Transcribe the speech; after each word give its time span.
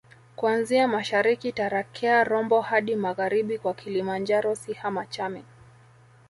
kuanzia 0.35 0.87
mashariki 0.87 1.51
Tarakea 1.51 2.23
Rombo 2.23 2.61
hadi 2.61 2.95
magharibi 2.95 3.59
kwa 3.59 3.73
Kilimanjaro 3.73 4.55
Siha 4.55 4.91
Machame 4.91 5.43